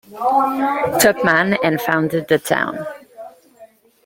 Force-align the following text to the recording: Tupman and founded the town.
Tupman 0.99 1.57
and 1.63 1.79
founded 1.79 2.27
the 2.27 2.39
town. 2.39 2.87